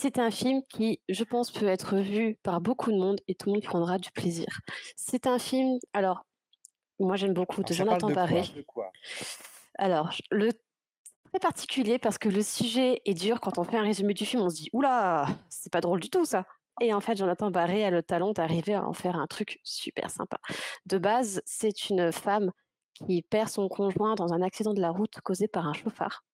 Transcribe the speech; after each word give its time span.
C'est 0.00 0.20
un 0.20 0.30
film 0.30 0.62
qui, 0.70 1.00
je 1.08 1.24
pense, 1.24 1.50
peut 1.50 1.66
être 1.66 1.96
vu 1.96 2.36
par 2.44 2.60
beaucoup 2.60 2.92
de 2.92 2.96
monde 2.96 3.20
et 3.26 3.34
tout 3.34 3.48
le 3.48 3.54
monde 3.54 3.64
prendra 3.64 3.98
du 3.98 4.12
plaisir. 4.12 4.60
C'est 4.94 5.26
un 5.26 5.40
film 5.40 5.80
alors, 5.92 6.24
moi 7.00 7.16
j'aime 7.16 7.34
beaucoup 7.34 7.64
de 7.64 7.72
Jonathan? 7.72 8.08
Barré. 8.08 8.44
Alors, 9.76 10.10
le 10.30 10.52
très 10.52 11.40
particulier 11.40 11.98
parce 11.98 12.16
que 12.16 12.28
le 12.28 12.42
sujet 12.42 13.02
est 13.06 13.14
dur. 13.14 13.40
Quand 13.40 13.58
on 13.58 13.64
fait 13.64 13.76
un 13.76 13.82
résumé 13.82 14.14
du 14.14 14.24
film, 14.24 14.40
on 14.42 14.50
se 14.50 14.54
dit: 14.54 14.70
«Ouh 14.72 14.82
là, 14.82 15.26
c'est 15.48 15.72
pas 15.72 15.80
drôle 15.80 15.98
du 15.98 16.10
tout 16.10 16.24
ça» 16.24 16.44
et 16.80 16.94
en 16.94 17.00
fait, 17.00 17.16
Jonathan 17.16 17.50
Barré 17.50 17.84
a 17.84 17.90
le 17.90 18.04
talent 18.04 18.30
d'arriver 18.30 18.74
à 18.74 18.86
en 18.86 18.92
faire 18.92 19.16
un 19.16 19.26
truc 19.26 19.58
super 19.64 20.10
sympa. 20.10 20.38
De 20.86 20.98
base, 20.98 21.42
c'est 21.44 21.90
une 21.90 22.12
femme 22.12 22.52
qui 22.94 23.22
perd 23.22 23.48
son 23.48 23.68
conjoint 23.68 24.14
dans 24.14 24.32
un 24.32 24.42
accident 24.42 24.74
de 24.74 24.80
la 24.80 24.90
route 24.90 25.20
causé 25.24 25.48
par 25.48 25.66
un 25.66 25.72
chauffard, 25.72 26.24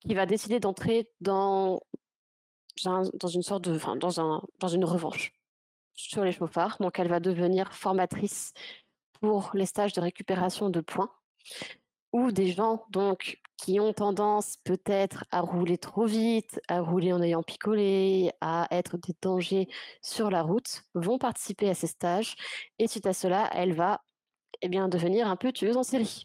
qui 0.00 0.14
va 0.14 0.26
décider 0.26 0.60
d'entrer 0.60 1.08
dans 1.22 1.80
dans 2.84 4.68
une 4.68 4.84
revanche 4.84 5.32
sur 5.94 6.24
les 6.24 6.32
chauffards. 6.32 6.76
Donc 6.80 6.98
elle 6.98 7.08
va 7.08 7.20
devenir 7.20 7.72
formatrice 7.72 8.52
pour 9.20 9.50
les 9.54 9.66
stages 9.66 9.92
de 9.92 10.00
récupération 10.00 10.70
de 10.70 10.80
points 10.80 11.10
ou 12.12 12.32
des 12.32 12.50
gens 12.52 12.84
donc 12.90 13.40
qui 13.56 13.78
ont 13.78 13.92
tendance 13.92 14.56
peut-être 14.64 15.24
à 15.30 15.40
rouler 15.40 15.78
trop 15.78 16.06
vite, 16.06 16.60
à 16.68 16.80
rouler 16.80 17.12
en 17.12 17.20
ayant 17.22 17.42
picolé, 17.42 18.32
à 18.40 18.66
être 18.70 18.96
des 18.96 19.14
dangers 19.20 19.68
sur 20.02 20.30
la 20.30 20.42
route, 20.42 20.82
vont 20.94 21.18
participer 21.18 21.68
à 21.68 21.74
ces 21.74 21.86
stages 21.86 22.36
et 22.78 22.88
suite 22.88 23.06
à 23.06 23.12
cela, 23.12 23.50
elle 23.52 23.74
va, 23.74 24.00
eh 24.62 24.68
bien, 24.68 24.88
devenir 24.88 25.28
un 25.28 25.36
peu 25.36 25.52
tueuse 25.52 25.76
en 25.76 25.82
série. 25.82 26.24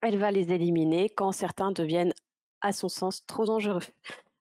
Elle 0.00 0.16
va 0.18 0.30
les 0.30 0.50
éliminer 0.50 1.10
quand 1.10 1.32
certains 1.32 1.72
deviennent, 1.72 2.14
à 2.62 2.72
son 2.72 2.88
sens, 2.88 3.24
trop 3.26 3.44
dangereux. 3.44 3.84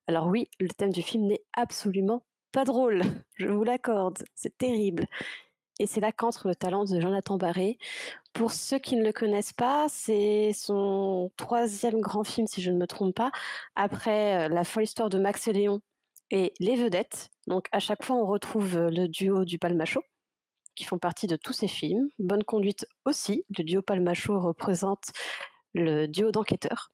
Alors 0.08 0.28
oui, 0.28 0.50
le 0.60 0.70
thème 0.70 0.92
du 0.92 1.02
film 1.02 1.26
n'est 1.28 1.44
absolument 1.54 2.26
pas 2.52 2.64
drôle, 2.64 3.02
je 3.36 3.48
vous 3.48 3.64
l'accorde, 3.64 4.24
c'est 4.36 4.58
terrible 4.58 5.08
et 5.80 5.88
c'est 5.88 6.00
là 6.00 6.12
qu'entre 6.12 6.48
le 6.48 6.56
talent 6.56 6.86
de 6.86 7.00
Jonathan 7.02 7.38
Barré. 7.38 7.78
Pour 8.34 8.52
ceux 8.52 8.80
qui 8.80 8.96
ne 8.96 9.04
le 9.04 9.12
connaissent 9.14 9.54
pas, 9.54 9.88
c'est 9.90 10.54
son 10.54 11.32
3e 11.38 12.00
grand 12.00 12.24
film, 12.24 12.48
si 12.48 12.62
je 12.62 12.72
ne 12.72 12.78
me 12.78 12.88
trompe 12.88 13.16
pas, 13.16 13.32
après, 13.76 14.48
heu, 14.48 14.54
La 14.54 14.64
folle 14.64 14.84
histoire 14.84 15.10
de 15.10 15.20
Max 15.20 15.48
et 15.48 15.54
Léon 15.54 15.82
et 16.32 16.54
Les 16.60 16.76
vedettes. 16.76 17.30
Donc 17.48 17.68
à 17.72 17.80
chaque 17.80 18.04
fois, 18.04 18.16
on 18.18 18.26
retrouve, 18.26 18.78
heu, 18.78 18.90
le 18.90 19.08
duo 19.08 19.46
du 19.46 19.60
Palmachot, 19.60 20.04
qui 20.76 20.86
font 20.86 21.00
partie 21.00 21.28
de 21.28 21.36
tous 21.38 21.54
ses 21.54 21.68
films. 21.68 22.10
Bonne 22.20 22.44
conduite 22.44 22.88
aussi, 23.06 23.46
le 23.58 23.64
duo 23.64 23.82
Palmachot 23.82 24.40
représente 24.40 25.12
le 25.74 26.08
duo 26.08 26.32
d'enquêteurs 26.32 26.92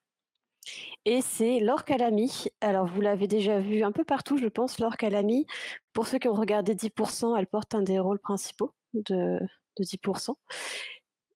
et 1.06 1.22
c'est 1.22 1.60
Laure 1.60 1.86
Calamy. 1.86 2.48
Alors 2.62 2.86
vous 2.88 3.02
l'avez 3.02 3.28
déjà 3.28 3.60
vu 3.60 3.84
un 3.84 3.92
peu 3.92 4.04
partout, 4.04 4.38
je 4.38 4.48
pense, 4.48 4.80
Laure 4.80 4.98
Calamy. 4.98 5.46
Pour 5.94 6.08
ceux 6.08 6.20
qui 6.20 6.28
ont 6.28 6.34
regardé 6.34 6.76
10% 6.76 7.36
elle 7.36 7.48
porte 7.48 7.76
un 7.76 7.82
des 7.84 8.00
rôles 8.00 8.20
principaux 8.20 8.74
de 8.94 9.40
de 9.78 9.84
10% 9.84 10.38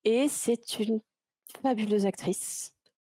et 0.06 0.28
c'est 0.30 0.80
une 0.80 1.02
fabuleuse 1.64 2.06
actrice. 2.06 2.74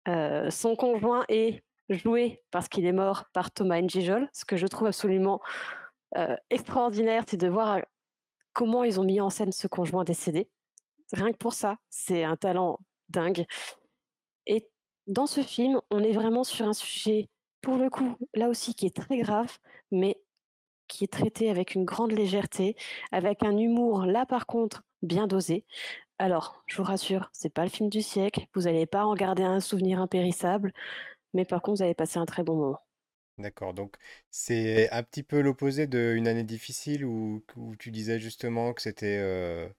Heu, 0.08 0.50
son 0.52 0.76
conjoint 0.76 1.26
est 1.30 1.64
joué, 1.90 2.42
parce 2.52 2.70
qu'il 2.70 2.86
est 2.86 2.94
mort, 2.94 3.26
par 3.34 3.52
Thomas 3.52 3.82
N'Gijol. 3.82 4.30
Ce 4.34 4.46
que 4.46 4.58
je 4.58 4.68
trouve 4.68 4.88
absolument, 4.90 5.42
heu, 6.18 6.38
extraordinaire, 6.52 7.24
c'est 7.28 7.38
de 7.38 7.48
voir, 7.50 7.80
heu, 7.80 7.84
comment 8.54 8.84
ils 8.84 9.00
ont 9.00 9.06
mis 9.06 9.22
en 9.22 9.30
scène 9.32 9.52
ce 9.54 9.68
conjoint 9.68 10.04
décédé. 10.06 10.50
Rien 11.14 11.32
que 11.32 11.38
pour 11.38 11.54
ça, 11.54 11.78
c'est 11.90 12.24
un 12.26 12.38
talent 12.38 12.80
dingue 13.10 13.46
et 14.48 14.68
dans 15.10 15.28
ce 15.28 15.42
film, 15.44 15.82
on 15.92 16.04
est 16.04 16.14
vraiment 16.14 16.46
sur 16.46 16.68
un 16.68 16.74
sujet, 16.74 17.30
pour 17.62 17.78
le 17.78 17.90
coup, 17.92 18.18
là 18.36 18.50
aussi, 18.50 18.76
qui 18.76 18.88
est 18.88 18.96
très 18.96 19.20
grave, 19.20 19.60
mais 19.92 20.22
qui 20.88 21.04
est 21.06 21.14
traité 21.14 21.50
avec 21.52 21.76
une 21.76 21.86
grande 21.86 22.12
légèreté, 22.14 22.76
avec 23.12 23.44
un 23.44 23.58
humour, 23.58 24.06
là, 24.06 24.26
par 24.26 24.48
contre, 24.48 24.84
bien 25.04 25.28
dosé. 25.28 25.66
Alors, 26.20 26.64
je 26.68 26.78
vous 26.78 26.84
rassure, 26.86 27.30
c'est 27.34 27.54
pas 27.54 27.66
le 27.66 27.72
film 27.72 27.90
du 27.90 28.02
siècle, 28.04 28.48
vous 28.56 28.68
allez 28.68 28.88
pas 28.88 29.06
en 29.06 29.16
garder 29.16 29.44
un 29.44 29.62
souvenir 29.62 30.02
impérissable, 30.02 30.74
mais 31.34 31.46
par 31.46 31.62
contre, 31.64 31.80
vous 31.80 31.84
allez 31.84 31.96
passer 31.96 32.20
un 32.20 32.26
très 32.28 32.44
bon 32.44 32.58
moment. 32.58 32.82
D'accord, 33.38 33.74
donc 33.74 33.96
c'est 34.32 34.92
un 34.92 35.02
petit 35.02 35.24
peu 35.24 35.40
l'opposé 35.40 35.88
de 35.88 36.14
Une 36.18 36.28
année 36.28 36.44
difficile 36.44 37.06
où 37.06 37.42
tu 37.80 37.90
disais 37.90 38.20
justement 38.20 38.74
que 38.74 38.82
c'était, 38.82 39.18
heu 39.20 39.74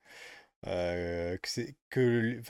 heu, 0.66 1.38
que 1.43 1.60
que 1.91 2.41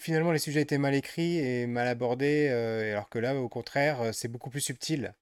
finalement, 0.00 0.32
les 0.32 0.38
sujets 0.38 0.62
étaient 0.62 0.78
mal 0.78 0.94
écrits 0.94 1.38
et 1.38 1.66
mal 1.66 1.88
abordés, 1.88 2.48
heu, 2.50 2.92
alors 2.92 3.08
que 3.10 3.18
là, 3.18 3.34
au 3.36 3.48
contraire, 3.48 4.02
heu, 4.02 4.12
c'est 4.12 4.28
beaucoup 4.28 4.50
plus 4.50 4.60
subtil. 4.60 5.14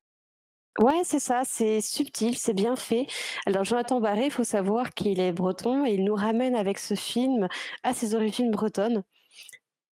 Ouais, 0.78 1.02
c'est 1.04 1.20
ça, 1.20 1.42
c'est 1.46 1.80
subtil, 1.80 2.36
c'est 2.36 2.52
bien 2.52 2.76
fait. 2.76 3.06
Alors 3.46 3.64
Jonathan 3.64 3.98
Barré, 4.00 4.26
il 4.26 4.30
faut 4.30 4.44
savoir 4.44 4.92
qu'il 4.92 5.20
est 5.20 5.32
breton 5.32 5.86
et 5.86 5.92
il 5.94 6.04
nous 6.04 6.14
ramène 6.14 6.54
avec 6.54 6.78
ce 6.78 6.94
film 6.94 7.48
à 7.82 7.94
ses 7.94 8.14
origines 8.14 8.50
bretonnes. 8.50 9.02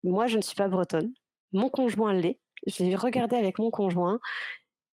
Moi, 0.04 0.26
je 0.26 0.36
ne 0.36 0.42
suis 0.42 0.54
pas 0.56 0.68
bretonne, 0.68 1.12
mon 1.52 1.68
conjoint 1.70 2.12
l'est. 2.14 2.40
Je 2.66 2.84
l'ai 2.84 2.96
regardé 2.96 3.36
avec 3.36 3.58
mon 3.58 3.70
conjoint 3.70 4.18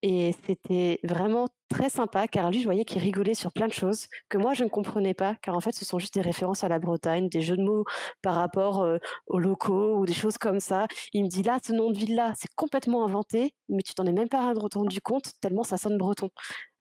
et 0.03 0.35
c'était 0.45 0.99
vraiment 1.03 1.47
très 1.69 1.89
sympa 1.89 2.27
car 2.27 2.51
lui, 2.51 2.59
je 2.59 2.65
voyais 2.65 2.85
qu'il 2.85 3.01
rigolait 3.01 3.35
sur 3.35 3.53
plein 3.53 3.67
de 3.69 3.73
choses 3.73 4.07
que 4.29 4.37
moi 4.37 4.53
je 4.53 4.65
ne 4.65 4.69
comprenais 4.69 5.15
pas 5.15 5.35
car 5.41 5.55
en 5.55 5.61
fait, 5.61 5.73
ce 5.73 5.85
sont 5.85 5.99
juste 5.99 6.15
des 6.15 6.21
références 6.21 6.63
à 6.65 6.69
la 6.69 6.79
Bretagne, 6.79 7.29
des 7.29 7.41
jeux 7.41 7.57
de 7.57 7.63
mots 7.63 7.85
par 8.21 8.35
rapport, 8.35 8.85
aux 9.27 9.39
locaux 9.39 9.97
ou 9.99 10.05
des 10.05 10.13
choses 10.13 10.37
comme 10.37 10.59
ça. 10.61 10.87
Il 11.13 11.23
me 11.25 11.29
dit: 11.29 11.43
«Là, 11.43 11.59
ce 11.65 11.73
nom 11.73 11.91
de 11.91 11.97
ville-là, 11.97 12.33
c'est 12.37 12.53
complètement 12.55 13.05
inventé, 13.05 13.53
mais 13.69 13.81
tu 13.83 13.95
t'en 13.95 14.05
es 14.05 14.13
même 14.13 14.29
pas 14.29 14.41
ren 14.53 14.53
rendu 14.73 15.01
compte 15.01 15.31
tellement 15.41 15.63
ça 15.63 15.77
sonne 15.77 15.97
breton» 15.97 16.29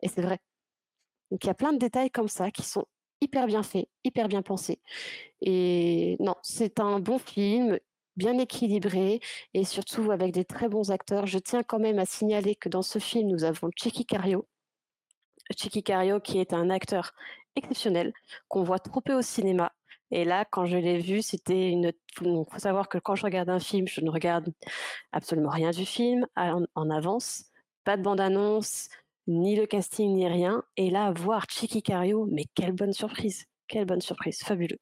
et 0.02 0.08
c'est 0.08 0.22
vrai. 0.22 0.38
Donc 1.30 1.44
il 1.44 1.46
y 1.46 1.50
a 1.50 1.54
plein 1.54 1.72
de 1.72 1.78
détails 1.78 2.10
comme 2.10 2.28
ça 2.28 2.50
qui 2.50 2.62
sont 2.62 2.84
hyper 3.20 3.46
bien 3.46 3.62
faits, 3.62 3.88
hyper 4.04 4.28
bien 4.28 4.42
pensés 4.42 4.80
et 5.42 6.16
non, 6.20 6.36
c'est 6.42 6.80
un 6.80 7.00
bon 7.00 7.18
film, 7.18 7.78
bien 8.16 8.38
équilibré 8.38 9.20
et 9.54 9.64
surtout 9.64 10.10
avec 10.10 10.32
des 10.32 10.44
très 10.44 10.68
bons 10.68 10.90
acteurs. 10.90 11.26
Je 11.26 11.38
tiens 11.38 11.62
quand 11.62 11.78
même 11.78 11.98
à 11.98 12.06
signaler 12.06 12.54
que 12.54 12.68
dans 12.68 12.82
ce 12.82 12.98
film, 12.98 13.28
nous 13.28 13.44
avons 13.44 13.70
Tchéky 13.70 14.06
Karyo. 14.06 14.46
Tchéky 15.54 15.82
Karyo 15.82 16.20
qui 16.20 16.38
est 16.38 16.52
un 16.52 16.70
acteur 16.70 17.12
exceptionnel, 17.56 18.12
qu'on 18.48 18.62
voit 18.62 18.78
trop 18.78 19.00
peu 19.00 19.14
au 19.14 19.22
cinéma 19.22 19.72
et 20.12 20.26
là, 20.26 20.44
quand 20.44 20.66
je 20.66 20.76
l'ai 20.76 20.98
vu, 20.98 21.22
c'était 21.22 21.70
une 21.70 21.90
faut 22.14 22.46
faut 22.50 22.58
savoir 22.58 22.90
que 22.90 22.98
quand 22.98 23.14
je 23.14 23.24
regarde 23.24 23.48
un 23.48 23.58
film, 23.58 23.88
je 23.88 24.02
ne 24.02 24.10
regarde 24.10 24.52
absolument 25.10 25.48
rien 25.48 25.70
du 25.70 25.86
film 25.86 26.26
en 26.36 26.90
avance, 26.90 27.46
pas 27.84 27.96
de 27.96 28.02
bande 28.02 28.20
annonce, 28.20 28.90
ni 29.26 29.56
le 29.56 29.66
casting, 29.66 30.14
ni 30.14 30.28
rien 30.28 30.62
et 30.76 30.90
là, 30.90 31.12
voir 31.12 31.46
Tchéky 31.46 31.82
Karyo, 31.82 32.28
mais 32.30 32.44
quelle 32.54 32.72
bonne 32.72 32.92
surprise! 32.92 33.46
Quelle 33.68 33.86
bonne 33.86 34.02
surprise, 34.02 34.40
fabuleux. 34.40 34.78